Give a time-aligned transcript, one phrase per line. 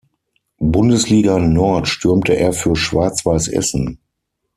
[0.63, 3.99] Bundesliga Nord stürmte er für Schwarz-Weiß Essen.